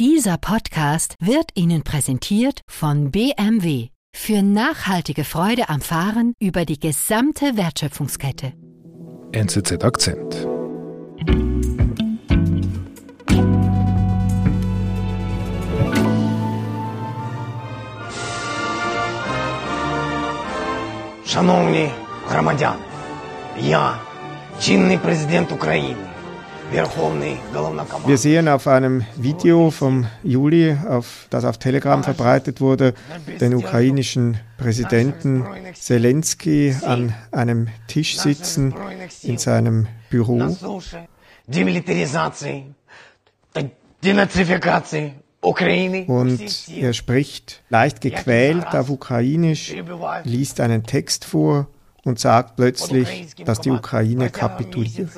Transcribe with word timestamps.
Dieser 0.00 0.38
Podcast 0.38 1.14
wird 1.20 1.50
Ihnen 1.54 1.82
präsentiert 1.82 2.60
von 2.68 3.10
BMW 3.10 3.88
für 4.14 4.42
nachhaltige 4.42 5.24
Freude 5.24 5.68
am 5.68 5.80
Fahren 5.80 6.34
über 6.40 6.64
die 6.64 6.78
gesamte 6.78 7.56
Wertschöpfungskette. 7.56 8.52
NZZ 9.32 9.84
Akzent. 9.84 10.46
Шановні 21.26 21.90
громадяни, 22.28 22.82
я, 23.60 23.94
чинний 24.60 24.98
президент 24.98 25.52
України, 25.52 26.06
Wir 26.70 28.18
sehen 28.18 28.48
auf 28.48 28.66
einem 28.66 29.04
Video 29.16 29.70
vom 29.70 30.06
Juli, 30.22 30.76
auf, 30.86 31.26
das 31.30 31.44
auf 31.44 31.58
Telegram 31.58 32.04
verbreitet 32.04 32.60
wurde, 32.60 32.94
den 33.40 33.54
ukrainischen 33.54 34.38
Präsidenten 34.58 35.46
Zelensky 35.74 36.76
an 36.82 37.14
einem 37.32 37.68
Tisch 37.86 38.18
sitzen 38.18 38.74
in 39.22 39.38
seinem 39.38 39.86
Büro. 40.10 40.56
Und 46.06 46.68
er 46.76 46.92
spricht 46.92 47.62
leicht 47.70 48.00
gequält 48.00 48.66
auf 48.74 48.90
Ukrainisch, 48.90 49.74
liest 50.24 50.60
einen 50.60 50.82
Text 50.84 51.24
vor 51.24 51.68
und 52.08 52.18
sagt 52.18 52.56
plötzlich, 52.56 53.34
dass 53.44 53.60
die 53.60 53.70
Ukraine 53.70 54.30
kapituliert. 54.30 55.10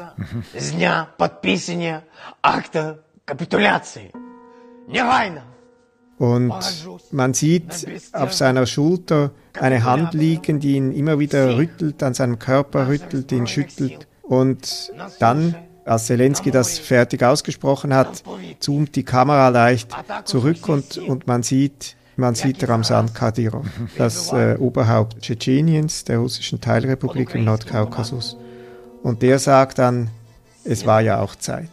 Und 6.18 6.52
man 7.12 7.32
sieht 7.32 7.86
auf 8.12 8.34
seiner 8.34 8.66
Schulter 8.66 9.30
eine 9.58 9.84
Hand 9.84 10.14
liegen, 10.14 10.58
die 10.58 10.74
ihn 10.74 10.92
immer 10.92 11.20
wieder 11.20 11.56
rüttelt, 11.56 12.02
an 12.02 12.12
seinem 12.12 12.40
Körper 12.40 12.88
rüttelt, 12.88 13.30
ihn 13.30 13.46
schüttelt. 13.46 14.08
Und 14.22 14.92
dann, 15.20 15.54
als 15.84 16.06
Zelensky 16.06 16.50
das 16.50 16.80
fertig 16.80 17.22
ausgesprochen 17.22 17.94
hat, 17.94 18.24
zoomt 18.58 18.96
die 18.96 19.04
Kamera 19.04 19.48
leicht 19.48 19.96
zurück 20.24 20.68
und, 20.68 20.98
und 20.98 21.28
man 21.28 21.44
sieht 21.44 21.96
man 22.20 22.34
sieht 22.34 22.66
Ramsan 22.68 23.12
Kadyrov, 23.12 23.66
das 23.96 24.32
äh, 24.32 24.56
Oberhaupt 24.58 25.20
Tschetscheniens, 25.22 26.04
der 26.04 26.18
russischen 26.18 26.60
Teilrepublik 26.60 27.34
im 27.34 27.44
Nordkaukasus. 27.44 28.36
Und 29.02 29.22
der 29.22 29.38
sagt 29.38 29.78
dann, 29.78 30.10
es 30.64 30.86
war 30.86 31.00
ja 31.00 31.20
auch 31.20 31.34
Zeit. 31.34 31.70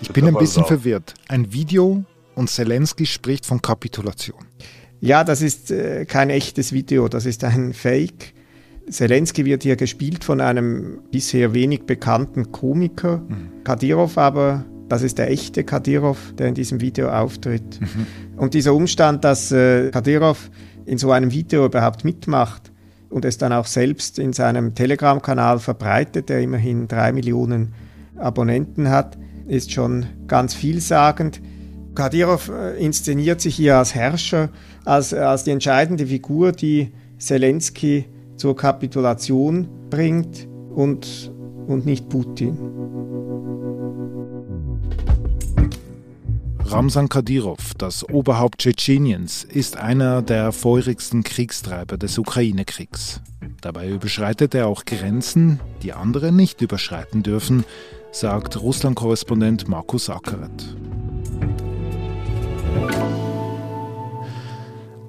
Ich 0.00 0.12
bin 0.12 0.26
ein 0.26 0.34
bisschen 0.34 0.64
verwirrt. 0.64 1.14
Ein 1.28 1.52
Video 1.52 2.04
und 2.34 2.50
Zelensky 2.50 3.06
spricht 3.06 3.46
von 3.46 3.60
Kapitulation. 3.60 4.44
Ja, 5.00 5.24
das 5.24 5.42
ist 5.42 5.70
äh, 5.70 6.04
kein 6.04 6.30
echtes 6.30 6.72
Video, 6.72 7.08
das 7.08 7.26
ist 7.26 7.44
ein 7.44 7.72
Fake. 7.72 8.34
Zelensky 8.90 9.44
wird 9.44 9.62
hier 9.62 9.76
gespielt 9.76 10.24
von 10.24 10.40
einem 10.40 11.00
bisher 11.10 11.54
wenig 11.54 11.82
bekannten 11.82 12.52
Komiker, 12.52 13.18
mhm. 13.18 13.64
Kadyrov 13.64 14.18
aber, 14.18 14.64
das 14.88 15.02
ist 15.02 15.18
der 15.18 15.30
echte 15.30 15.64
Kadyrov, 15.64 16.34
der 16.38 16.48
in 16.48 16.54
diesem 16.54 16.80
Video 16.80 17.10
auftritt. 17.10 17.80
Mhm. 17.80 18.06
Und 18.36 18.54
dieser 18.54 18.74
Umstand, 18.74 19.24
dass 19.24 19.52
äh, 19.52 19.90
Kadyrov 19.90 20.50
in 20.86 20.98
so 20.98 21.12
einem 21.12 21.30
Video 21.30 21.66
überhaupt 21.66 22.04
mitmacht 22.04 22.72
und 23.10 23.24
es 23.24 23.38
dann 23.38 23.52
auch 23.52 23.66
selbst 23.66 24.18
in 24.18 24.32
seinem 24.32 24.74
Telegram-Kanal 24.74 25.58
verbreitet, 25.58 26.28
der 26.28 26.40
immerhin 26.40 26.88
drei 26.88 27.12
Millionen 27.12 27.74
Abonnenten 28.16 28.88
hat, 28.88 29.18
ist 29.46 29.72
schon 29.72 30.06
ganz 30.26 30.54
vielsagend. 30.54 31.40
Kadyrov 31.94 32.50
äh, 32.50 32.82
inszeniert 32.82 33.40
sich 33.40 33.56
hier 33.56 33.76
als 33.76 33.94
Herrscher, 33.94 34.50
als, 34.84 35.12
als 35.12 35.44
die 35.44 35.50
entscheidende 35.50 36.06
Figur, 36.06 36.52
die 36.52 36.92
Zelensky 37.18 38.06
zur 38.38 38.56
Kapitulation 38.56 39.68
bringt 39.90 40.48
und, 40.74 41.32
und 41.66 41.84
nicht 41.84 42.08
Putin. 42.08 42.56
Ramsan 46.60 47.08
Kadyrov, 47.08 47.74
das 47.78 48.08
Oberhaupt 48.08 48.58
Tschetscheniens, 48.58 49.42
ist 49.42 49.78
einer 49.78 50.22
der 50.22 50.52
feurigsten 50.52 51.24
Kriegstreiber 51.24 51.96
des 51.96 52.18
Ukraine-Kriegs. 52.18 53.22
Dabei 53.62 53.88
überschreitet 53.88 54.54
er 54.54 54.66
auch 54.68 54.84
Grenzen, 54.84 55.60
die 55.82 55.92
andere 55.92 56.30
nicht 56.30 56.60
überschreiten 56.60 57.22
dürfen, 57.22 57.64
sagt 58.12 58.60
Russland-Korrespondent 58.60 59.66
Markus 59.66 60.10
Ackeret. 60.10 60.76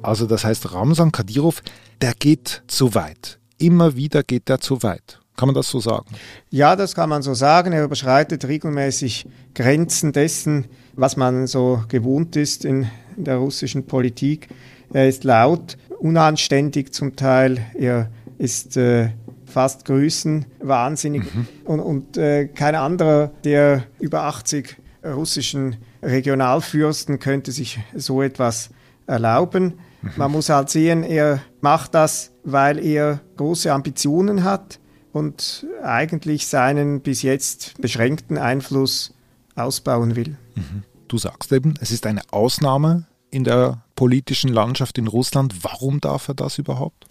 Also 0.02 0.26
das 0.26 0.46
heißt, 0.46 0.74
Ramsan 0.74 1.12
Kadyrov 1.12 1.62
der 2.02 2.14
geht 2.18 2.64
zu 2.68 2.96
weit. 2.96 3.40
Immer 3.58 3.96
wieder 3.96 4.24
geht 4.24 4.50
er 4.50 4.60
zu 4.60 4.82
weit. 4.84 5.20
Kann 5.36 5.48
man 5.48 5.56
das 5.56 5.70
so 5.70 5.80
sagen? 5.80 6.06
Ja, 6.50 6.76
das 6.76 6.96
kann 6.96 7.10
man 7.10 7.22
so 7.22 7.34
sagen. 7.34 7.72
Er 7.72 7.86
überschreitet 7.86 8.46
regelmäßig 8.46 9.26
Grenzen 9.56 10.12
dessen, 10.12 10.66
was 10.96 11.16
man 11.16 11.48
so 11.48 11.84
gewohnt 11.88 12.36
ist 12.36 12.66
in 12.66 12.90
der 13.16 13.38
russischen 13.38 13.86
Politik. 13.86 14.50
Er 14.92 15.08
ist 15.08 15.24
laut, 15.24 15.78
unanständig 16.00 16.94
zum 16.94 17.16
Teil. 17.16 17.66
Er 17.74 18.10
ist 18.38 18.76
äh, 18.76 19.12
fast 19.46 19.86
größenwahnsinnig. 19.86 21.24
Mhm. 21.34 21.48
Und, 21.66 21.80
und 21.80 22.18
äh, 22.18 22.48
kein 22.48 22.76
anderer 22.76 23.32
der 23.44 23.84
über 24.00 24.24
80 24.24 24.76
russischen 25.06 25.78
Regionalfürsten 26.04 27.20
könnte 27.20 27.52
sich 27.52 27.80
so 27.96 28.22
etwas 28.22 28.72
erlauben. 29.08 29.80
Man 30.16 30.32
muss 30.32 30.50
halt 30.50 30.70
sehen, 30.70 31.04
er 31.04 31.42
macht 31.62 31.94
das, 31.94 32.32
weil 32.44 32.80
er 32.84 33.20
große 33.38 33.72
Ambitionen 33.72 34.44
hat 34.44 34.80
und 35.12 35.66
eigentlich 35.84 36.48
seinen 36.48 37.02
bis 37.02 37.22
jetzt 37.22 37.80
beschränkten 37.82 38.38
Einfluss 38.38 39.14
ausbauen 39.56 40.16
will. 40.16 40.38
Mhm. 40.56 40.84
Du 41.08 41.18
sagst 41.18 41.52
eben, 41.52 41.74
es 41.82 41.92
ist 41.92 42.06
eine 42.06 42.22
Ausnahme 42.32 43.08
in 43.32 43.44
der 43.44 43.84
politischen 43.96 44.50
Landschaft 44.50 44.98
in 44.98 45.08
Russland. 45.08 45.56
Warum 45.64 46.00
darf 46.00 46.28
er 46.28 46.36
das 46.36 46.58
überhaupt? 46.58 47.06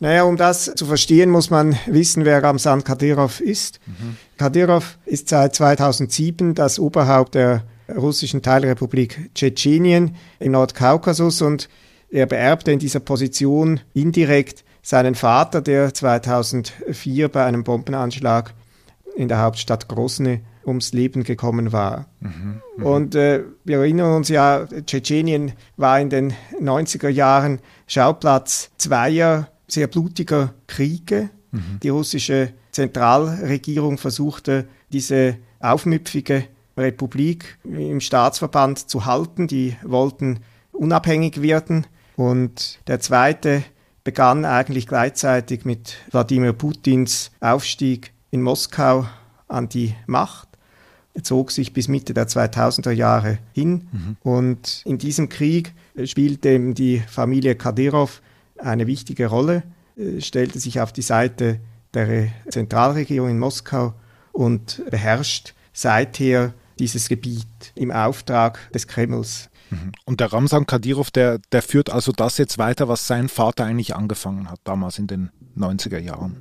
Naja, 0.00 0.24
um 0.24 0.36
das 0.36 0.72
zu 0.74 0.86
verstehen, 0.86 1.30
muss 1.30 1.50
man 1.50 1.76
wissen, 1.86 2.24
wer 2.24 2.42
Ramsan 2.42 2.84
Kadyrov 2.84 3.40
ist. 3.40 3.80
Mhm. 3.86 4.16
Kadyrov 4.36 4.98
ist 5.06 5.28
seit 5.28 5.54
2007 5.54 6.54
das 6.54 6.78
Oberhaupt 6.78 7.36
der 7.36 7.64
russischen 7.94 8.42
Teilrepublik 8.42 9.30
Tschetschenien 9.34 10.16
im 10.40 10.52
Nordkaukasus 10.52 11.42
und 11.42 11.68
er 12.14 12.26
beerbte 12.26 12.70
in 12.70 12.78
dieser 12.78 13.00
Position 13.00 13.80
indirekt 13.92 14.64
seinen 14.82 15.16
Vater, 15.16 15.60
der 15.60 15.92
2004 15.92 17.28
bei 17.28 17.44
einem 17.44 17.64
Bombenanschlag 17.64 18.54
in 19.16 19.26
der 19.26 19.40
Hauptstadt 19.42 19.88
Grosny 19.88 20.40
ums 20.64 20.92
Leben 20.92 21.24
gekommen 21.24 21.72
war. 21.72 22.06
Mhm, 22.20 22.60
mh. 22.76 22.86
Und 22.86 23.14
äh, 23.16 23.42
wir 23.64 23.78
erinnern 23.78 24.14
uns 24.14 24.28
ja, 24.28 24.64
Tschetschenien 24.86 25.52
war 25.76 25.98
in 25.98 26.08
den 26.08 26.34
90er 26.60 27.08
Jahren 27.08 27.58
Schauplatz 27.88 28.70
zweier 28.78 29.48
sehr 29.66 29.88
blutiger 29.88 30.54
Kriege. 30.68 31.30
Mhm. 31.50 31.80
Die 31.82 31.88
russische 31.88 32.52
Zentralregierung 32.70 33.98
versuchte, 33.98 34.68
diese 34.92 35.36
aufmüpfige 35.58 36.44
Republik 36.76 37.58
im 37.64 38.00
Staatsverband 38.00 38.88
zu 38.88 39.04
halten. 39.04 39.48
Die 39.48 39.76
wollten 39.82 40.40
unabhängig 40.70 41.42
werden. 41.42 41.86
Und 42.16 42.78
der 42.86 43.00
zweite 43.00 43.64
begann 44.04 44.44
eigentlich 44.44 44.86
gleichzeitig 44.86 45.64
mit 45.64 45.96
Wladimir 46.10 46.52
Putins 46.52 47.30
Aufstieg 47.40 48.12
in 48.30 48.42
Moskau 48.42 49.06
an 49.48 49.68
die 49.68 49.94
Macht. 50.06 50.48
Er 51.14 51.22
zog 51.22 51.52
sich 51.52 51.72
bis 51.72 51.88
Mitte 51.88 52.12
der 52.12 52.28
2000er 52.28 52.90
Jahre 52.90 53.38
hin 53.52 53.88
mhm. 53.92 54.16
und 54.22 54.82
in 54.84 54.98
diesem 54.98 55.28
Krieg 55.28 55.72
spielte 56.04 56.58
die 56.74 56.98
Familie 56.98 57.54
Kadyrov 57.54 58.20
eine 58.58 58.86
wichtige 58.86 59.28
Rolle, 59.28 59.62
stellte 60.18 60.58
sich 60.58 60.80
auf 60.80 60.92
die 60.92 61.02
Seite 61.02 61.60
der 61.94 62.28
Zentralregierung 62.48 63.30
in 63.30 63.38
Moskau 63.38 63.94
und 64.32 64.82
beherrscht 64.90 65.54
seither 65.72 66.52
dieses 66.80 67.08
Gebiet 67.08 67.72
im 67.76 67.92
Auftrag 67.92 68.72
des 68.72 68.88
Kremls. 68.88 69.48
Und 70.04 70.20
der 70.20 70.32
Ramsan 70.32 70.66
Kadyrov, 70.66 71.10
der, 71.10 71.38
der 71.52 71.62
führt 71.62 71.90
also 71.90 72.12
das 72.12 72.38
jetzt 72.38 72.58
weiter, 72.58 72.88
was 72.88 73.06
sein 73.06 73.28
Vater 73.28 73.64
eigentlich 73.64 73.96
angefangen 73.96 74.50
hat, 74.50 74.60
damals 74.64 74.98
in 74.98 75.06
den 75.06 75.30
90er 75.56 75.98
Jahren. 75.98 76.36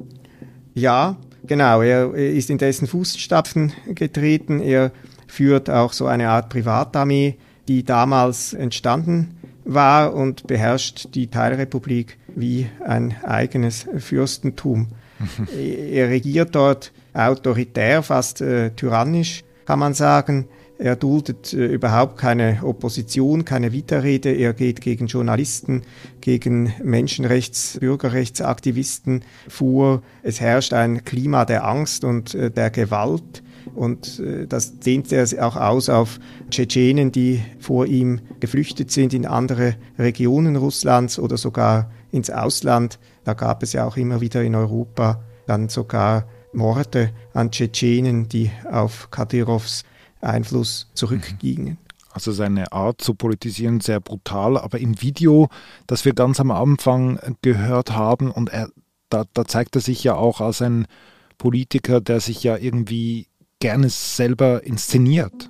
Ja, 0.73 1.17
genau. 1.45 1.81
Er 1.81 2.13
ist 2.13 2.49
in 2.49 2.57
dessen 2.57 2.87
Fußstapfen 2.87 3.73
getreten. 3.89 4.59
Er 4.59 4.91
führt 5.27 5.69
auch 5.69 5.93
so 5.93 6.07
eine 6.07 6.29
Art 6.29 6.49
Privatarmee, 6.49 7.37
die 7.67 7.83
damals 7.83 8.53
entstanden 8.53 9.37
war 9.65 10.13
und 10.13 10.47
beherrscht 10.47 11.15
die 11.15 11.27
Teilrepublik 11.27 12.17
wie 12.35 12.67
ein 12.85 13.15
eigenes 13.23 13.87
Fürstentum. 13.97 14.89
er 15.57 16.09
regiert 16.09 16.55
dort 16.55 16.91
autoritär, 17.13 18.03
fast 18.03 18.41
äh, 18.41 18.71
tyrannisch, 18.71 19.43
kann 19.65 19.79
man 19.79 19.93
sagen. 19.93 20.47
Er 20.79 20.95
duldet 20.95 21.53
äh, 21.53 21.67
überhaupt 21.67 22.17
keine 22.17 22.59
Opposition, 22.63 23.45
keine 23.45 23.71
Widerrede. 23.71 24.31
Er 24.31 24.53
geht 24.53 24.81
gegen 24.81 25.07
Journalisten, 25.07 25.83
gegen 26.19 26.73
Menschenrechts-, 26.83 27.79
Bürgerrechtsaktivisten 27.79 29.23
vor. 29.47 30.01
Es 30.23 30.41
herrscht 30.41 30.73
ein 30.73 31.03
Klima 31.03 31.45
der 31.45 31.65
Angst 31.65 32.03
und 32.03 32.33
äh, 32.33 32.49
der 32.49 32.69
Gewalt. 32.69 33.43
Und 33.75 34.19
äh, 34.19 34.47
das 34.47 34.79
dehnt 34.79 35.11
er 35.11 35.25
auch 35.45 35.55
aus 35.55 35.89
auf 35.89 36.19
Tschetschenen, 36.49 37.11
die 37.11 37.41
vor 37.59 37.85
ihm 37.85 38.19
geflüchtet 38.39 38.91
sind 38.91 39.13
in 39.13 39.25
andere 39.25 39.75
Regionen 39.97 40.55
Russlands 40.55 41.19
oder 41.19 41.37
sogar 41.37 41.91
ins 42.11 42.29
Ausland. 42.29 42.99
Da 43.23 43.33
gab 43.33 43.63
es 43.63 43.73
ja 43.73 43.85
auch 43.85 43.95
immer 43.95 44.21
wieder 44.21 44.43
in 44.43 44.55
Europa 44.55 45.23
dann 45.45 45.69
sogar 45.69 46.25
Morde 46.51 47.11
an 47.33 47.51
Tschetschenen, 47.51 48.29
die 48.29 48.51
auf 48.69 49.09
Kadyrovs 49.11 49.83
Einfluss 50.23 50.89
zurückgingen. 50.93 51.77
Also 52.11 52.31
seine 52.31 52.71
Art 52.71 53.01
zu 53.01 53.15
politisieren 53.15 53.79
sehr 53.79 53.99
brutal, 53.99 54.57
aber 54.57 54.79
im 54.79 55.01
Video, 55.01 55.49
das 55.87 56.05
wir 56.05 56.13
ganz 56.13 56.39
am 56.39 56.51
Anfang 56.51 57.19
gehört 57.41 57.91
haben, 57.91 58.29
und 58.29 58.49
er, 58.49 58.69
da, 59.09 59.25
da 59.33 59.45
zeigt 59.45 59.75
er 59.75 59.81
sich 59.81 60.03
ja 60.03 60.15
auch 60.15 60.39
als 60.39 60.61
ein 60.61 60.85
Politiker, 61.39 62.01
der 62.01 62.19
sich 62.19 62.43
ja 62.43 62.55
irgendwie 62.55 63.27
gerne 63.59 63.89
selber 63.89 64.63
inszeniert. 64.63 65.49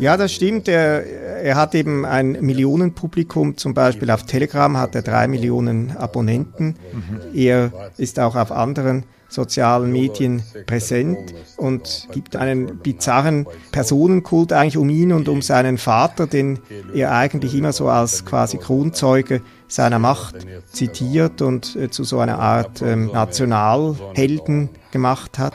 Ja, 0.00 0.16
das 0.16 0.32
stimmt. 0.32 0.66
Er, 0.68 1.04
er 1.04 1.56
hat 1.56 1.74
eben 1.74 2.04
ein 2.04 2.32
Millionenpublikum. 2.32 3.56
Zum 3.56 3.74
Beispiel 3.74 4.10
auf 4.10 4.24
Telegram 4.24 4.76
hat 4.76 4.94
er 4.94 5.02
drei 5.02 5.28
Millionen 5.28 5.96
Abonnenten. 5.96 6.76
Mhm. 6.92 7.20
Er 7.34 7.90
ist 7.96 8.18
auch 8.18 8.34
auf 8.34 8.50
anderen 8.50 9.04
sozialen 9.28 9.92
Medien 9.92 10.42
präsent 10.66 11.34
und 11.56 12.08
gibt 12.12 12.36
einen 12.36 12.78
bizarren 12.78 13.46
Personenkult 13.72 14.52
eigentlich 14.52 14.76
um 14.76 14.88
ihn 14.88 15.12
und 15.12 15.28
um 15.28 15.42
seinen 15.42 15.78
Vater, 15.78 16.26
den 16.26 16.60
er 16.94 17.12
eigentlich 17.12 17.54
immer 17.54 17.72
so 17.72 17.88
als 17.88 18.24
quasi 18.24 18.58
Kronzeuge 18.58 19.42
seiner 19.68 19.98
Macht 19.98 20.46
zitiert 20.70 21.42
und 21.42 21.74
äh, 21.76 21.90
zu 21.90 22.04
so 22.04 22.20
einer 22.20 22.38
Art 22.38 22.82
ähm, 22.82 23.10
Nationalhelden 23.12 24.68
gemacht 24.92 25.38
hat. 25.38 25.54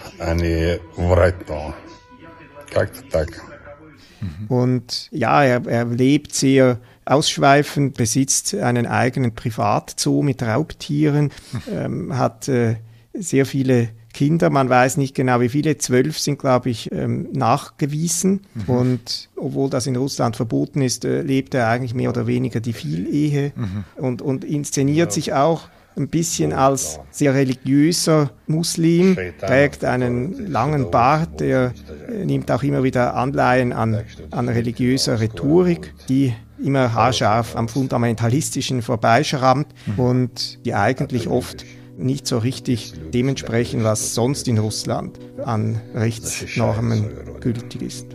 Und 4.50 5.08
ja, 5.12 5.44
er, 5.44 5.66
er 5.66 5.86
lebt 5.86 6.36
sehr 6.36 6.80
ausschweifend, 7.06 7.98
besitzt 7.98 8.54
einen 8.54 8.86
eigenen 8.86 9.34
Privatzoo 9.34 10.22
mit 10.22 10.44
Raubtieren, 10.44 11.32
ähm, 11.72 12.18
hat 12.18 12.48
äh, 12.48 12.76
sehr 13.14 13.46
viele 13.46 13.90
Kinder, 14.14 14.50
man 14.50 14.70
weiß 14.70 14.98
nicht 14.98 15.16
genau 15.16 15.40
wie 15.40 15.50
viele, 15.50 15.78
zwölf 15.78 16.20
sind, 16.20 16.40
glaube 16.40 16.70
ich, 16.70 16.92
ähm, 16.92 17.30
nachgewiesen. 17.32 18.42
Mhm. 18.54 18.74
Und 18.74 19.30
obwohl 19.36 19.70
das 19.70 19.88
in 19.88 19.96
Russland 19.96 20.36
verboten 20.36 20.82
ist, 20.82 21.06
äh, 21.06 21.22
lebt 21.22 21.54
er 21.54 21.70
eigentlich 21.70 21.94
mehr 21.94 22.10
oder 22.10 22.28
weniger 22.28 22.60
die 22.60 22.74
Vielehe 22.74 23.54
mhm. 23.56 23.84
und, 23.96 24.22
und 24.22 24.44
inszeniert 24.44 25.10
ja. 25.10 25.14
sich 25.14 25.34
auch 25.34 25.70
ein 25.98 26.08
bisschen 26.08 26.54
als 26.54 27.00
sehr 27.12 27.34
religiöser 27.34 28.32
Muslim, 28.48 29.18
trägt 29.40 29.84
einen 29.84 30.48
langen 30.48 30.90
Bart, 30.90 31.42
der 31.42 31.74
äh, 32.10 32.26
nimmt 32.26 32.50
auch 32.50 32.64
immer 32.64 32.84
wieder 32.84 33.16
Anleihen 33.16 33.74
an, 33.74 34.02
an 34.32 34.48
religiöser 34.48 35.20
Rhetorik, 35.20 35.94
die 36.08 36.34
immer 36.64 36.94
haarscharf 36.94 37.56
am 37.56 37.68
Fundamentalistischen 37.68 38.82
vorbeischrammt 38.82 39.68
mhm. 39.86 40.00
und 40.00 40.66
die 40.66 40.74
eigentlich 40.74 41.28
oft 41.28 41.66
nicht 42.02 42.28
so 42.28 42.38
richtig 42.38 42.94
dementsprechend, 43.14 43.84
was 43.84 44.14
sonst 44.14 44.48
in 44.48 44.58
Russland 44.58 45.20
an 45.44 45.80
Rechtsnormen 45.94 47.40
gültig 47.40 47.82
ist. 47.82 48.08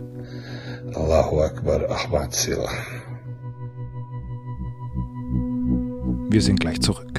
Allahu 0.93 1.41
Akbar, 1.41 1.89
Ahmad 1.89 2.33
Sila. 2.33 2.69
Wir 6.29 6.41
sind 6.41 6.59
gleich 6.59 6.81
zurück. 6.81 7.17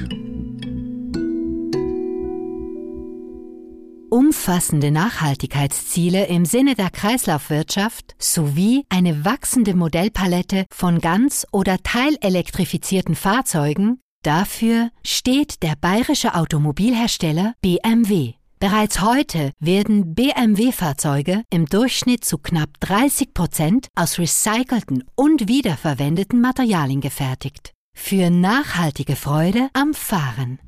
umfassende 4.09 4.91
Nachhaltigkeitsziele 4.91 6.27
im 6.27 6.45
Sinne 6.45 6.75
der 6.75 6.89
Kreislaufwirtschaft 6.89 8.15
sowie 8.19 8.83
eine 8.89 9.25
wachsende 9.25 9.75
Modellpalette 9.75 10.65
von 10.71 10.99
ganz- 10.99 11.47
oder 11.51 11.77
teilelektrifizierten 11.83 13.15
Fahrzeugen 13.15 14.01
Dafür 14.23 14.89
steht 15.01 15.63
der 15.63 15.75
bayerische 15.79 16.35
Automobilhersteller 16.35 17.53
BMW. 17.61 18.33
Bereits 18.59 18.99
heute 19.01 19.53
werden 19.61 20.13
BMW-Fahrzeuge 20.13 21.43
im 21.49 21.65
Durchschnitt 21.67 22.25
zu 22.25 22.37
knapp 22.37 22.81
30 22.81 23.33
Prozent 23.33 23.87
aus 23.95 24.19
recycelten 24.19 25.05
und 25.15 25.47
wiederverwendeten 25.47 26.41
Materialien 26.41 26.99
gefertigt. 26.99 27.71
Für 27.95 28.29
nachhaltige 28.29 29.15
Freude 29.15 29.69
am 29.71 29.93
Fahren. 29.93 30.59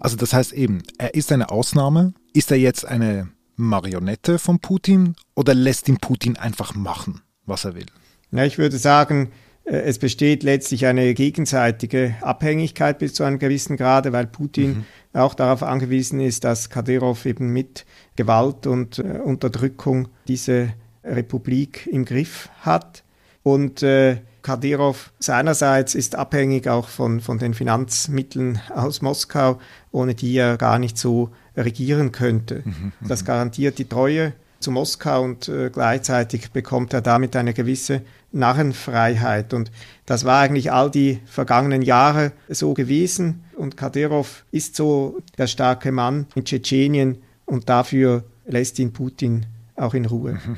Also 0.00 0.16
das 0.16 0.32
heißt 0.32 0.54
eben, 0.54 0.82
er 0.96 1.12
ist 1.12 1.30
eine 1.30 1.50
Ausnahme. 1.50 2.14
Ist 2.32 2.50
er 2.50 2.58
jetzt 2.58 2.86
eine 2.86 3.28
Marionette 3.62 4.38
von 4.38 4.58
Putin 4.58 5.14
oder 5.34 5.54
lässt 5.54 5.88
ihn 5.88 5.98
Putin 5.98 6.36
einfach 6.36 6.74
machen, 6.74 7.20
was 7.46 7.64
er 7.64 7.74
will? 7.74 7.86
Ja, 8.30 8.44
ich 8.44 8.58
würde 8.58 8.78
sagen, 8.78 9.30
äh, 9.64 9.76
es 9.76 9.98
besteht 9.98 10.42
letztlich 10.42 10.86
eine 10.86 11.14
gegenseitige 11.14 12.16
Abhängigkeit 12.20 12.98
bis 12.98 13.14
zu 13.14 13.24
einem 13.24 13.38
gewissen 13.38 13.76
Grade, 13.76 14.12
weil 14.12 14.26
Putin 14.26 14.70
mhm. 14.70 14.84
auch 15.12 15.34
darauf 15.34 15.62
angewiesen 15.62 16.20
ist, 16.20 16.44
dass 16.44 16.70
Kadyrov 16.70 17.26
eben 17.26 17.48
mit 17.48 17.84
Gewalt 18.16 18.66
und 18.66 18.98
äh, 18.98 19.20
Unterdrückung 19.22 20.08
diese 20.28 20.72
Republik 21.04 21.88
im 21.90 22.04
Griff 22.04 22.48
hat. 22.60 23.04
Und 23.42 23.82
äh, 23.82 24.18
Kadyrov 24.42 25.12
seinerseits 25.18 25.94
ist 25.94 26.16
abhängig 26.16 26.68
auch 26.68 26.88
von, 26.88 27.20
von 27.20 27.38
den 27.38 27.54
Finanzmitteln 27.54 28.60
aus 28.74 29.00
Moskau, 29.00 29.58
ohne 29.90 30.14
die 30.14 30.34
er 30.34 30.56
gar 30.56 30.78
nicht 30.78 30.98
so 30.98 31.30
regieren 31.56 32.12
könnte. 32.12 32.62
Mhm, 32.64 32.92
mhm, 33.00 33.08
das 33.08 33.24
garantiert 33.24 33.78
die 33.78 33.88
Treue 33.88 34.32
zu 34.58 34.70
Moskau 34.70 35.22
und 35.22 35.48
äh, 35.48 35.70
gleichzeitig 35.70 36.52
bekommt 36.52 36.92
er 36.92 37.02
damit 37.02 37.36
eine 37.36 37.52
gewisse 37.52 38.02
Narrenfreiheit. 38.32 39.52
Und 39.54 39.70
das 40.06 40.24
war 40.24 40.40
eigentlich 40.40 40.72
all 40.72 40.90
die 40.90 41.20
vergangenen 41.26 41.82
Jahre 41.82 42.32
so 42.48 42.74
gewesen. 42.74 43.44
Und 43.56 43.76
Kadyrov 43.76 44.44
ist 44.50 44.76
so 44.76 45.20
der 45.38 45.46
starke 45.46 45.92
Mann 45.92 46.26
in 46.34 46.44
Tschetschenien 46.44 47.18
und 47.44 47.68
dafür 47.68 48.24
lässt 48.46 48.78
ihn 48.78 48.92
Putin 48.92 49.46
auch 49.76 49.94
in 49.94 50.06
Ruhe. 50.06 50.34
Mhm. 50.34 50.56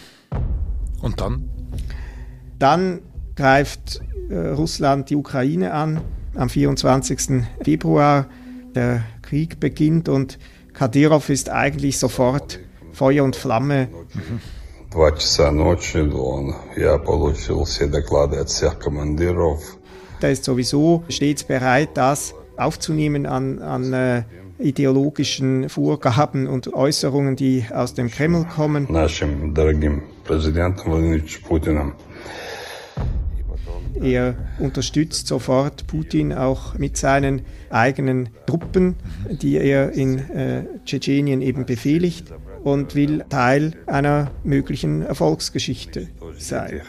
Und 1.01 1.21
dann? 1.21 1.49
Dann 2.59 3.01
greift 3.37 4.01
äh, 4.31 4.37
Russland 4.37 5.11
die 5.11 5.17
Ukraine 5.17 5.73
an 5.73 6.01
am 6.35 6.49
24. 6.49 7.45
Februar. 7.63 8.27
Der 8.75 9.05
Krieg 9.23 9.61
beginnt 9.61 10.09
und 10.09 10.39
Kadyrov 10.73 11.29
ist 11.29 11.49
eigentlich 11.49 11.99
sofort 11.99 12.59
Feuer 12.93 13.25
und 13.25 13.37
Flamme. 13.37 13.89
Der 20.23 20.31
ist 20.31 20.45
sowieso 20.45 21.05
stets 21.09 21.45
bereit, 21.45 21.91
das 21.95 22.35
aufzunehmen 22.57 23.27
an, 23.27 23.61
an 23.61 23.93
äh, 23.93 24.23
ideologischen 24.59 25.69
Vorgaben 25.69 26.47
und 26.47 26.73
Äußerungen, 26.73 27.37
die 27.37 27.65
aus 27.73 27.95
dem 27.95 28.11
Kreml 28.11 28.45
kommen. 28.45 28.87
Er 34.01 34.37
unterstützt 34.59 35.27
sofort 35.27 35.87
Putin 35.87 36.33
auch 36.33 36.75
mit 36.79 36.97
seinen 36.97 37.43
eigenen 37.71 38.29
Truppen, 38.47 38.97
die 39.31 39.57
er 39.57 39.93
in 39.93 40.19
äh, 40.31 40.65
Tschetschenien 40.85 41.43
eben 41.43 41.67
befehligt 41.67 42.33
und 42.63 42.95
will 42.95 43.25
Teil 43.29 43.73
einer 43.87 44.31
möglichen 44.43 45.03
Erfolgsgeschichte 45.03 46.09
sein. 46.39 46.81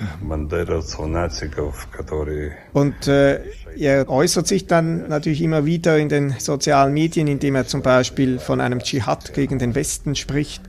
Und 2.73 3.07
äh, 3.07 3.41
Er 3.77 4.09
äußert 4.09 4.47
sich 4.47 4.67
dann 4.67 5.07
natürlich 5.07 5.41
immer 5.41 5.65
wieder 5.65 5.97
in 5.97 6.09
den 6.09 6.35
sozialen 6.37 6.93
Medien, 6.93 7.27
indem 7.27 7.55
er 7.55 7.67
zum 7.67 7.81
Beispiel 7.81 8.39
von 8.39 8.61
einem 8.61 8.79
Dschihad 8.79 9.33
gegen 9.33 9.59
den 9.59 9.75
Westen 9.75 10.15
spricht. 10.15 10.61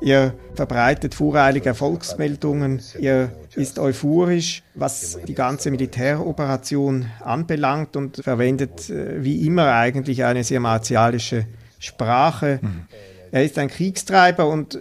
Er 0.00 0.34
verbreitet 0.54 1.14
voreilige 1.14 1.70
Erfolgsmeldungen. 1.70 2.80
Er 3.00 3.30
ist 3.54 3.78
euphorisch, 3.78 4.62
was 4.74 5.18
die 5.26 5.34
ganze 5.34 5.70
Militäroperation 5.70 7.10
anbelangt 7.20 7.96
und 7.96 8.16
verwendet 8.22 8.90
äh, 8.90 9.22
wie 9.22 9.46
immer 9.46 9.72
eigentlich 9.74 10.24
eine 10.24 10.44
sehr 10.44 10.60
martialische 10.60 11.46
Sprache. 11.78 12.60
Mhm. 12.62 12.86
Er 13.30 13.44
ist 13.44 13.58
ein 13.58 13.68
Kriegstreiber 13.68 14.46
und 14.46 14.78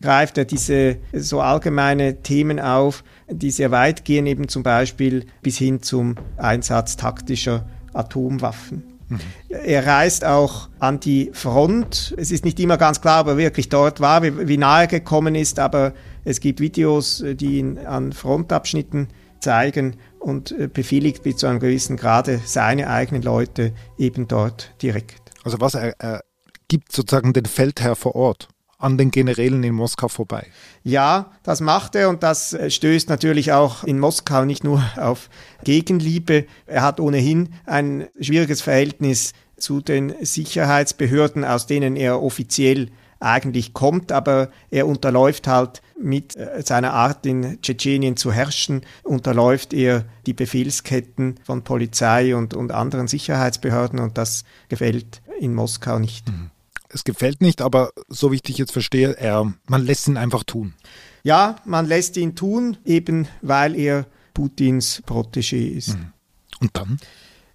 greift 0.00 0.38
er 0.38 0.44
diese 0.44 0.96
so 1.12 1.40
allgemeine 1.40 2.22
Themen 2.22 2.58
auf, 2.58 3.04
die 3.30 3.50
sehr 3.50 3.70
weit 3.70 4.04
gehen, 4.04 4.26
eben 4.26 4.48
zum 4.48 4.62
Beispiel 4.62 5.26
bis 5.42 5.58
hin 5.58 5.82
zum 5.82 6.16
Einsatz 6.36 6.96
taktischer 6.96 7.66
Atomwaffen. 7.92 8.84
Mhm. 9.08 9.20
Er 9.48 9.86
reist 9.86 10.24
auch 10.24 10.68
an 10.78 11.00
die 11.00 11.30
Front. 11.32 12.14
Es 12.16 12.30
ist 12.30 12.44
nicht 12.44 12.58
immer 12.60 12.76
ganz 12.76 13.00
klar, 13.00 13.22
ob 13.22 13.28
er 13.28 13.36
wirklich 13.36 13.68
dort 13.68 14.00
war, 14.00 14.22
wie, 14.22 14.48
wie 14.48 14.56
nahe 14.56 14.86
gekommen 14.86 15.34
ist, 15.34 15.58
aber 15.58 15.92
es 16.24 16.40
gibt 16.40 16.60
Videos, 16.60 17.24
die 17.34 17.58
ihn 17.58 17.78
an 17.78 18.12
Frontabschnitten 18.12 19.08
zeigen 19.40 19.96
und 20.18 20.52
äh, 20.52 20.68
befehligt 20.68 21.22
bis 21.22 21.36
zu 21.36 21.46
einem 21.46 21.60
gewissen 21.60 21.96
Grade 21.96 22.40
seine 22.44 22.88
eigenen 22.88 23.22
Leute 23.22 23.72
eben 23.98 24.28
dort 24.28 24.74
direkt. 24.82 25.30
Also 25.44 25.60
was 25.60 25.74
er, 25.74 25.94
er 25.98 26.22
gibt 26.68 26.92
sozusagen 26.92 27.32
den 27.32 27.46
Feldherr 27.46 27.96
vor 27.96 28.14
Ort 28.14 28.48
an 28.80 28.96
den 28.98 29.10
Generälen 29.10 29.62
in 29.62 29.74
Moskau 29.74 30.08
vorbei. 30.08 30.46
Ja, 30.82 31.30
das 31.42 31.60
macht 31.60 31.94
er 31.94 32.08
und 32.08 32.22
das 32.22 32.54
äh, 32.54 32.70
stößt 32.70 33.08
natürlich 33.08 33.52
auch 33.52 33.84
in 33.84 34.00
Moskau 34.00 34.44
nicht 34.44 34.64
nur 34.64 34.82
auf 34.96 35.28
Gegenliebe. 35.62 36.46
Er 36.66 36.82
hat 36.82 36.98
ohnehin 36.98 37.50
ein 37.66 38.08
schwieriges 38.18 38.62
Verhältnis 38.62 39.34
zu 39.58 39.80
den 39.80 40.14
Sicherheitsbehörden, 40.22 41.44
aus 41.44 41.66
denen 41.66 41.94
er 41.94 42.22
offiziell 42.22 42.88
eigentlich 43.20 43.74
kommt, 43.74 44.12
aber 44.12 44.48
er 44.70 44.86
unterläuft 44.86 45.46
halt 45.46 45.82
mit 46.00 46.36
äh, 46.36 46.62
seiner 46.64 46.94
Art 46.94 47.26
in 47.26 47.60
Tschetschenien 47.60 48.16
zu 48.16 48.32
herrschen, 48.32 48.80
unterläuft 49.02 49.74
er 49.74 50.06
die 50.24 50.32
Befehlsketten 50.32 51.38
von 51.44 51.62
Polizei 51.62 52.34
und, 52.34 52.54
und 52.54 52.72
anderen 52.72 53.08
Sicherheitsbehörden 53.08 53.98
und 53.98 54.16
das 54.16 54.44
gefällt 54.70 55.20
in 55.38 55.54
Moskau 55.54 55.98
nicht. 55.98 56.28
Mhm 56.30 56.50
es 56.92 57.04
gefällt 57.04 57.40
nicht, 57.40 57.62
aber 57.62 57.90
so 58.08 58.30
wie 58.30 58.36
ich 58.36 58.42
dich 58.42 58.58
jetzt 58.58 58.72
verstehe, 58.72 59.16
er, 59.16 59.52
man 59.66 59.84
lässt 59.84 60.08
ihn 60.08 60.16
einfach 60.16 60.44
tun. 60.44 60.74
Ja, 61.22 61.56
man 61.64 61.86
lässt 61.86 62.16
ihn 62.16 62.34
tun, 62.34 62.76
eben 62.84 63.28
weil 63.42 63.76
er 63.76 64.06
Putins 64.34 65.02
Protégé 65.06 65.70
ist. 65.70 65.96
Mhm. 65.96 66.12
Und 66.60 66.70
dann? 66.74 66.98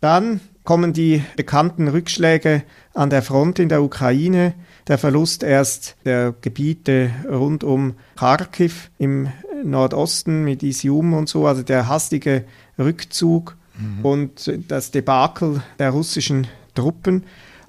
Dann 0.02 0.40
kommen 0.64 0.94
die 0.94 1.24
bekannten 1.36 1.88
Rückschläge 1.88 2.64
an 2.94 3.10
der 3.10 3.22
Front 3.22 3.60
in 3.60 3.70
der 3.70 3.84
Ukraine, 3.84 4.54
der 4.88 4.98
Verlust 4.98 5.44
erst 5.44 5.96
der 6.06 6.34
Gebiete 6.42 7.12
rund 7.30 7.64
um 7.64 7.96
Kharkiv 8.16 8.92
im 8.98 9.30
Nordosten 9.64 10.44
mit 10.44 10.64
Isium 10.64 11.14
und 11.14 11.30
so, 11.30 11.48
also 11.48 11.64
der 11.64 11.88
hastige 11.88 12.46
Rückzug 12.78 13.56
mhm. 13.78 14.06
und 14.06 14.52
das 14.68 14.92
Debakel 14.92 15.64
der 15.80 15.92
russischen 15.92 16.48
Truppen. 16.74 17.24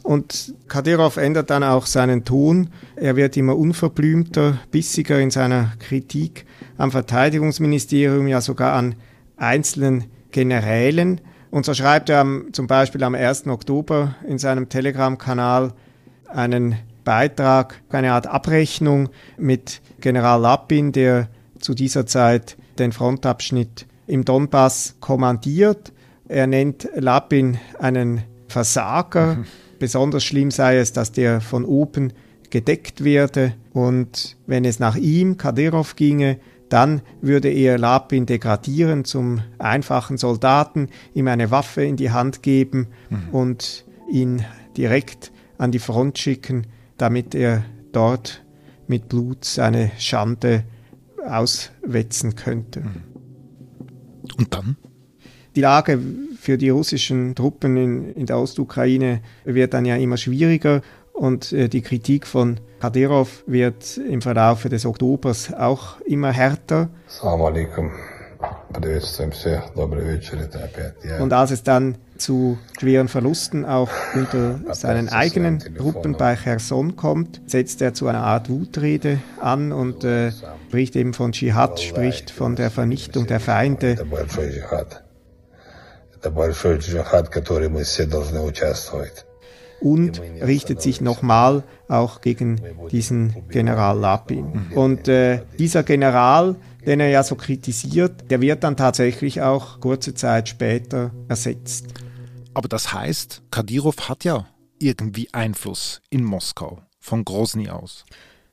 Und 0.06 0.54
Kadyrov 0.68 1.16
ändert 1.16 1.50
dann 1.50 1.64
auch 1.64 1.84
seinen 1.84 2.25
Ton. 2.25 2.70
Er 2.94 3.16
wird 3.16 3.36
immer 3.36 3.56
unverblümter, 3.56 4.60
bissiger 4.70 5.18
in 5.18 5.32
seiner 5.32 5.72
Kritik 5.80 6.46
am 6.78 6.92
Verteidigungsministerium, 6.92 8.28
ja 8.28 8.40
sogar 8.40 8.75
an 8.75 8.94
einzelnen 9.36 10.04
Generälen. 10.30 11.20
Und 11.50 11.66
so 11.66 11.75
schreibt 11.75 12.08
er 12.08 12.20
am, 12.20 12.52
zum 12.52 12.68
Beispiel 12.68 13.02
am 13.02 13.16
1. 13.16 13.48
Oktober 13.48 14.14
in 14.28 14.38
seinem 14.38 14.68
Telegram-Kanal 14.68 15.72
einen 16.28 16.76
Beitrag, 17.02 17.82
eine 17.90 18.12
Art 18.12 18.28
Abrechnung 18.28 19.08
mit 19.36 19.80
General 20.00 20.40
Lapin, 20.40 20.92
der 20.92 21.28
zu 21.58 21.75
dieser 21.75 22.06
Zeit 22.06 22.56
den 22.78 22.92
Frontabschnitt 22.92 23.86
im 24.06 24.25
Donbass 24.25 24.94
kommandiert. 25.00 25.92
Er 26.28 26.46
nennt 26.46 26.88
Lapin 26.94 27.58
einen 27.80 28.22
Versager. 28.46 29.34
Mhm. 29.34 29.46
Besonders 29.78 30.25
schlimm 30.25 30.50
sei 30.50 30.78
es, 30.78 30.92
dass 30.92 31.12
der 31.12 31.40
von 31.40 31.64
oben 31.64 32.12
gedeckt 32.50 33.04
werde 33.04 33.54
und 33.73 34.37
wenn 34.47 34.64
es 34.64 34.78
nach 34.78 34.97
ihm, 34.97 35.37
Kadyrov, 35.37 35.97
ginge, 35.97 36.38
dann 36.68 37.02
würde 37.21 37.49
er 37.49 37.78
Lapin 37.78 38.26
degradieren 38.26 39.04
zum 39.04 39.40
einfachen 39.59 40.16
Soldaten, 40.16 40.88
ihm 41.14 41.28
eine 41.28 41.50
Waffe 41.50 41.85
in 41.85 41.97
die 41.97 42.11
Hand 42.11 42.42
geben 42.42 42.88
mhm. 43.11 43.28
und 43.30 43.85
ihn 44.11 44.45
direkt 44.76 45.33
an 45.59 45.71
die 45.71 45.78
Front 45.78 46.18
schicken, 46.18 46.66
damit 46.97 47.35
er 47.35 47.64
dort 47.92 48.45
mit 48.88 49.09
Blut 49.09 49.45
seine 49.45 49.90
Schande 49.99 50.64
auswetzen 51.26 52.35
könnte. 52.37 52.80
Mhm. 52.80 53.02
Und 54.38 54.54
dann? 54.54 54.76
Die 55.56 55.62
Lage 55.62 55.98
für 56.38 56.58
die 56.58 56.68
russischen 56.68 57.34
Truppen 57.34 57.76
in, 57.78 58.12
in 58.12 58.26
der 58.26 58.38
Ostukraine 58.38 59.20
wird 59.44 59.72
dann 59.72 59.86
ja 59.86 59.96
immer 59.96 60.18
schwieriger 60.18 60.82
und 61.14 61.50
äh, 61.52 61.68
die 61.68 61.80
Kritik 61.80 62.26
von 62.26 62.60
Kadyrov 62.78 63.42
wird 63.46 63.96
im 63.96 64.20
Verlauf 64.20 64.64
des 64.64 64.84
Oktobers 64.84 65.54
auch 65.54 65.98
immer 66.02 66.30
härter. 66.30 66.90
Und 71.20 71.32
als 71.32 71.50
es 71.50 71.62
dann 71.62 71.96
zu 72.18 72.58
schweren 72.78 73.08
Verlusten 73.08 73.64
auch 73.64 73.88
unter 74.14 74.60
seinen 74.75 75.08
eigenen 75.08 75.60
Truppen 75.60 76.18
bei 76.18 76.36
Cherson 76.36 76.96
kommt, 76.96 77.40
setzt 77.46 77.80
er 77.80 77.94
zu 77.94 78.08
einer 78.08 78.22
Art 78.22 78.50
Wutrede 78.50 79.20
an 79.40 79.72
und 79.72 80.04
äh, 80.04 80.32
spricht 80.68 80.96
eben 80.96 81.14
von 81.14 81.32
Dschihad, 81.32 81.80
spricht 81.80 82.30
von 82.30 82.56
der 82.56 82.70
Vernichtung 82.70 83.26
der 83.26 83.40
Feinde. 83.40 83.96
Und 89.80 90.23
richtet 90.40 90.80
sich 90.80 91.00
nochmal 91.02 91.62
auch 91.88 92.23
gegen 92.23 92.61
diesen 92.90 93.45
General 93.50 93.99
Lapin. 93.99 94.73
Und 94.75 95.06
äh, 95.06 95.42
dieser 95.59 95.83
General, 95.83 96.56
den 96.87 97.00
er 97.00 97.09
ja 97.09 97.23
so 97.23 97.35
kritisiert, 97.35 98.30
der 98.30 98.40
wird 98.40 98.64
dann 98.64 98.76
tatsächlich 98.76 99.42
auch 99.42 99.80
kurze 99.80 100.14
Zeit 100.14 100.49
später 100.49 101.11
ersetzt. 101.28 101.88
Aber 102.54 102.68
das 102.68 102.95
heißt, 102.95 103.42
Kadyrov 103.50 104.09
hat 104.09 104.25
ja 104.25 104.47
irgendwie 104.78 105.28
Einfluss 105.33 106.00
in 106.09 106.25
Moskau, 106.25 106.80
von 106.99 107.25
Grozny 107.25 107.68
aus. 107.68 108.06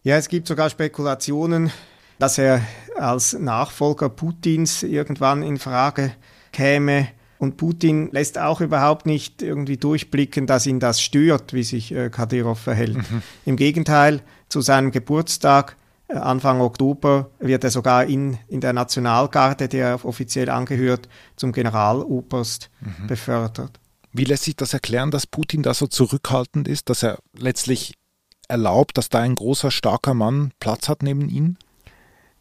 Ja, 0.04 0.18
es 0.18 0.28
gibt 0.28 0.48
sogar 0.50 0.70
Spekulationen, 0.70 1.72
dass 2.20 2.38
er 2.38 2.62
als 2.98 3.34
Nachfolger 3.34 4.10
Putins 4.10 4.84
irgendwann 4.84 5.44
in 5.44 5.58
Frage 5.58 6.14
käme. 6.52 7.08
Und 7.44 7.58
Putin 7.58 8.10
lässt 8.14 8.40
auch 8.40 8.62
überhaupt 8.62 9.06
nicht 9.06 9.42
irgendwie 9.42 9.76
durchblicken, 9.76 10.48
dass 10.48 10.66
ihn 10.66 10.80
das 10.80 11.02
stört, 11.02 11.52
wie 11.52 11.64
sich 11.64 11.94
äh, 11.94 12.10
Kadyrov 12.10 12.58
verhält. 12.58 12.96
Mhm. 12.96 13.22
Im 13.44 13.58
Gegenteil, 13.58 14.22
zu 14.48 14.62
seinem 14.62 14.92
Geburtstag 14.92 15.76
äh, 16.08 16.16
Anfang 16.16 16.62
Oktober 16.62 17.32
wird 17.40 17.66
er 17.66 17.70
sogar 17.70 18.06
in, 18.06 18.38
in 18.48 18.62
der 18.62 18.72
Nationalgarde, 18.72 19.68
der 19.68 20.06
offiziell 20.06 20.50
angehört, 20.50 21.10
zum 21.36 21.52
Generaloberst 21.52 22.70
mhm. 22.80 23.08
befördert. 23.08 23.78
Wie 24.14 24.24
lässt 24.24 24.44
sich 24.44 24.56
das 24.56 24.74
erklären, 24.74 25.12
dass 25.12 25.28
Putin 25.28 25.64
da 25.64 25.74
so 25.74 25.88
zurückhaltend 25.88 26.70
ist, 26.70 26.90
dass 26.90 27.04
er 27.04 27.18
letztlich 27.38 27.96
erlaubt, 28.48 28.98
dass 28.98 29.10
da 29.10 29.20
ein 29.20 29.36
großer, 29.36 29.70
starker 29.70 30.14
Mann 30.14 30.54
Platz 30.62 30.88
hat 30.88 31.04
neben 31.04 31.28
ihm? 31.28 31.58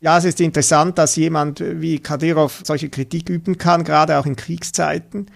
Ja, 0.02 0.18
es 0.18 0.24
ist 0.24 0.40
interessant, 0.40 0.98
dass 0.98 1.14
jemand 1.14 1.60
wie 1.60 2.00
Kadyrov 2.00 2.62
solche 2.64 2.88
Kritik 2.88 3.28
üben 3.28 3.56
kann, 3.56 3.84
gerade 3.84 4.18
auch 4.18 4.26
in 4.26 4.34
Kriegszeiten. 4.34 5.26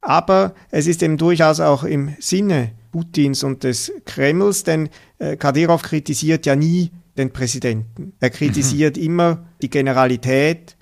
Aber 0.00 0.54
es 0.70 0.86
ist 0.86 1.02
eben 1.02 1.18
durchaus 1.18 1.58
auch 1.58 1.82
im 1.82 2.14
Sinne 2.20 2.70
Putins 2.92 3.42
und 3.42 3.64
des 3.64 3.90
Kremls, 4.04 4.62
denn 4.62 4.90
äh, 5.18 5.36
Kadyrov 5.36 5.82
kritisiert 5.82 6.46
ja 6.46 6.54
nie 6.54 6.92
den 7.18 7.32
Präsidenten. 7.32 8.12
Er 8.20 8.30
kritisiert 8.30 8.96
mhm. 8.96 9.02
immer 9.02 9.44
die 9.60 9.70
Generalität 9.70 10.76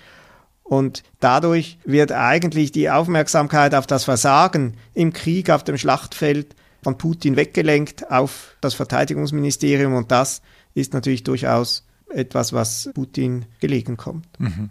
und 0.62 1.02
dadurch 1.20 1.78
wird 1.87 2.12
eigentlich 2.12 2.73
die 2.73 2.90
Aufmerksamkeit 2.90 3.75
auf 3.75 3.87
das 3.87 4.04
Versagen 4.04 4.75
im 4.92 5.14
Krieg, 5.14 5.49
auf 5.49 5.64
dem 5.64 5.78
Schlachtfeld 5.78 6.54
von 6.82 6.99
Putin 6.99 7.37
weggelenkt 7.37 8.11
auf 8.11 8.56
das 8.61 8.75
Verteidigungsministerium 8.75 9.94
und 9.94 10.11
das 10.11 10.42
ist 10.75 10.92
natürlich 10.92 11.25
durchaus 11.25 11.87
etwas, 12.11 12.52
was 12.52 12.90
Putin 12.95 13.47
gelegen 13.61 13.97
kommt. 13.97 14.26
Mhm. 14.38 14.71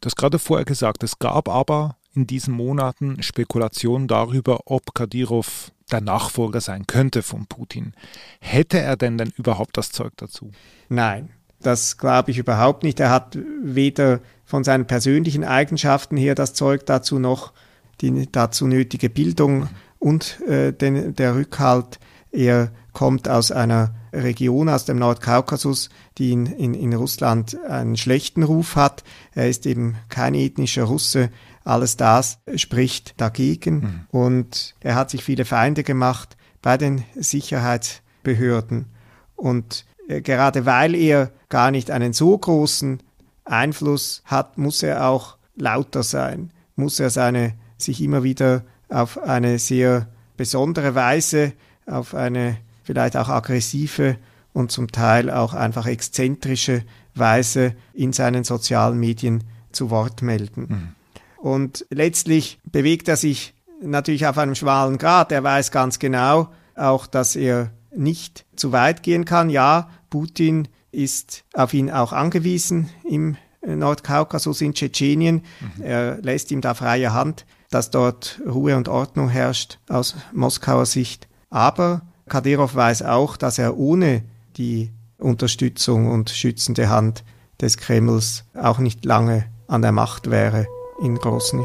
Du 0.00 0.06
hast 0.06 0.16
gerade 0.16 0.38
vorher 0.38 0.64
gesagt, 0.64 1.02
es 1.02 1.18
gab 1.18 1.48
aber 1.48 1.96
in 2.14 2.26
diesen 2.26 2.54
Monaten 2.54 3.22
Spekulationen 3.22 4.08
darüber, 4.08 4.60
ob 4.66 4.94
Kadyrov 4.94 5.72
der 5.90 6.00
Nachfolger 6.00 6.60
sein 6.60 6.86
könnte 6.86 7.22
von 7.22 7.46
Putin. 7.46 7.92
Hätte 8.40 8.80
er 8.80 8.96
denn 8.96 9.18
denn 9.18 9.32
überhaupt 9.36 9.76
das 9.76 9.90
Zeug 9.90 10.12
dazu? 10.16 10.50
Nein, 10.88 11.30
das 11.60 11.98
glaube 11.98 12.30
ich 12.30 12.38
überhaupt 12.38 12.82
nicht. 12.82 13.00
Er 13.00 13.10
hat 13.10 13.38
weder 13.62 14.20
von 14.44 14.64
seinen 14.64 14.86
persönlichen 14.86 15.44
Eigenschaften 15.44 16.16
her 16.16 16.34
das 16.34 16.54
Zeug 16.54 16.86
dazu 16.86 17.18
noch, 17.18 17.52
die 18.00 18.30
dazu 18.30 18.66
nötige 18.66 19.08
Bildung 19.08 19.68
und 19.98 20.40
äh, 20.42 20.72
den, 20.72 21.14
der 21.14 21.34
Rückhalt. 21.36 21.98
Er 22.30 22.70
kommt 22.96 23.28
aus 23.28 23.52
einer 23.52 23.94
Region, 24.10 24.70
aus 24.70 24.86
dem 24.86 24.98
Nordkaukasus, 24.98 25.90
die 26.16 26.32
in, 26.32 26.46
in, 26.46 26.72
in 26.72 26.94
Russland 26.94 27.62
einen 27.68 27.98
schlechten 27.98 28.42
Ruf 28.42 28.74
hat. 28.74 29.04
Er 29.34 29.50
ist 29.50 29.66
eben 29.66 29.96
kein 30.08 30.32
ethnischer 30.32 30.84
Russe. 30.84 31.28
Alles 31.62 31.98
das 31.98 32.38
spricht 32.54 33.20
dagegen. 33.20 33.74
Mhm. 33.74 34.18
Und 34.18 34.74
er 34.80 34.94
hat 34.94 35.10
sich 35.10 35.22
viele 35.22 35.44
Feinde 35.44 35.82
gemacht 35.82 36.38
bei 36.62 36.78
den 36.78 37.04
Sicherheitsbehörden. 37.14 38.86
Und 39.34 39.84
äh, 40.08 40.22
gerade 40.22 40.64
weil 40.64 40.94
er 40.94 41.32
gar 41.50 41.70
nicht 41.70 41.90
einen 41.90 42.14
so 42.14 42.38
großen 42.38 43.02
Einfluss 43.44 44.22
hat, 44.24 44.56
muss 44.56 44.82
er 44.82 45.06
auch 45.06 45.36
lauter 45.54 46.02
sein, 46.02 46.50
muss 46.76 46.98
er 46.98 47.10
seine 47.10 47.52
sich 47.76 48.00
immer 48.00 48.22
wieder 48.22 48.64
auf 48.88 49.18
eine 49.18 49.58
sehr 49.58 50.08
besondere 50.38 50.94
Weise, 50.94 51.52
auf 51.84 52.14
eine 52.14 52.56
vielleicht 52.86 53.16
auch 53.16 53.28
aggressive 53.28 54.16
und 54.52 54.70
zum 54.72 54.90
Teil 54.90 55.30
auch 55.30 55.52
einfach 55.52 55.86
exzentrische 55.86 56.84
Weise 57.14 57.74
in 57.92 58.12
seinen 58.12 58.44
sozialen 58.44 58.98
Medien 58.98 59.44
zu 59.72 59.90
Wort 59.90 60.22
melden. 60.22 60.66
Mhm. 60.68 60.88
Und 61.36 61.84
letztlich 61.90 62.58
bewegt 62.64 63.08
er 63.08 63.16
sich 63.16 63.54
natürlich 63.82 64.26
auf 64.26 64.38
einem 64.38 64.54
schmalen 64.54 64.98
Grad. 64.98 65.32
Er 65.32 65.42
weiß 65.42 65.70
ganz 65.70 65.98
genau 65.98 66.48
auch, 66.74 67.06
dass 67.06 67.36
er 67.36 67.72
nicht 67.94 68.46
zu 68.56 68.72
weit 68.72 69.02
gehen 69.02 69.24
kann. 69.24 69.50
Ja, 69.50 69.90
Putin 70.08 70.68
ist 70.92 71.44
auf 71.52 71.74
ihn 71.74 71.90
auch 71.90 72.12
angewiesen 72.12 72.88
im 73.04 73.36
Nordkaukasus 73.66 74.60
in 74.60 74.74
Tschetschenien. 74.74 75.42
Mhm. 75.76 75.82
Er 75.82 76.18
lässt 76.22 76.50
ihm 76.50 76.60
da 76.60 76.74
freie 76.74 77.12
Hand, 77.12 77.44
dass 77.70 77.90
dort 77.90 78.40
Ruhe 78.46 78.76
und 78.76 78.88
Ordnung 78.88 79.28
herrscht 79.28 79.78
aus 79.88 80.14
Moskauer 80.32 80.86
Sicht. 80.86 81.28
Aber 81.50 82.02
Kadyrov 82.28 82.74
weiß 82.74 83.02
auch, 83.02 83.36
dass 83.36 83.58
er 83.58 83.78
ohne 83.78 84.22
die 84.56 84.90
Unterstützung 85.18 86.10
und 86.10 86.30
schützende 86.30 86.88
Hand 86.88 87.24
des 87.60 87.76
Kremls 87.76 88.44
auch 88.54 88.78
nicht 88.78 89.04
lange 89.04 89.46
an 89.68 89.82
der 89.82 89.92
Macht 89.92 90.28
wäre 90.30 90.66
in 91.00 91.16
Grosny. 91.16 91.64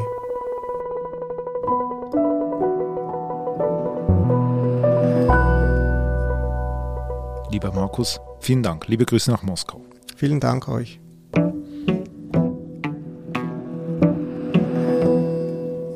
Lieber 7.50 7.72
Markus, 7.72 8.20
vielen 8.40 8.62
Dank. 8.62 8.86
Liebe 8.86 9.04
Grüße 9.04 9.30
nach 9.30 9.42
Moskau. 9.42 9.84
Vielen 10.16 10.38
Dank 10.38 10.68
euch. 10.68 11.00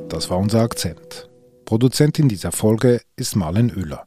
Das 0.09 0.29
war 0.29 0.39
unser 0.39 0.63
Akzent. 0.63 1.31
Produzentin 1.65 2.29
dieser 2.29 2.53
Folge 2.53 3.01
ist 3.17 3.37
Marlen 3.37 3.71
Oehler. 3.77 4.07